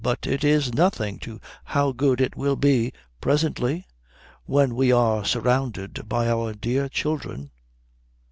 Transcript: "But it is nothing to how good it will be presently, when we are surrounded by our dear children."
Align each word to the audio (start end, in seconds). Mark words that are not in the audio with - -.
"But 0.03 0.25
it 0.25 0.43
is 0.43 0.73
nothing 0.73 1.19
to 1.19 1.39
how 1.63 1.91
good 1.91 2.21
it 2.21 2.35
will 2.35 2.55
be 2.55 2.91
presently, 3.21 3.85
when 4.45 4.73
we 4.73 4.91
are 4.91 5.23
surrounded 5.23 6.09
by 6.09 6.27
our 6.27 6.55
dear 6.55 6.89
children." 6.89 7.51